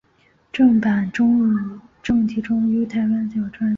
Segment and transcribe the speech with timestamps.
[0.51, 0.81] 正体
[1.11, 1.61] 中文版
[2.75, 3.69] 由台湾角川发行。